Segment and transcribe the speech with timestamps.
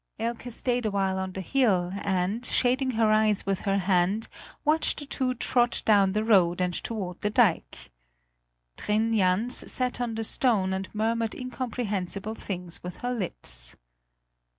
[0.17, 4.27] Elke stayed a while on the hill and, shading her eyes with her hand,
[4.65, 7.91] watched the two trot down the road and toward the dike.
[8.77, 13.75] Trin Jan sat on the stone and murmured incomprehensible things with her lips.